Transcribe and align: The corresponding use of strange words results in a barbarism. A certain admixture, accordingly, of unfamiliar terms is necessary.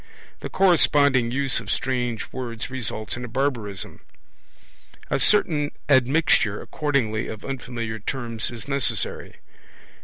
The 0.39 0.49
corresponding 0.49 1.29
use 1.29 1.59
of 1.59 1.69
strange 1.69 2.33
words 2.33 2.71
results 2.71 3.15
in 3.15 3.23
a 3.23 3.27
barbarism. 3.27 4.01
A 5.11 5.19
certain 5.19 5.69
admixture, 5.89 6.59
accordingly, 6.59 7.27
of 7.27 7.45
unfamiliar 7.45 7.99
terms 7.99 8.49
is 8.49 8.67
necessary. 8.67 9.35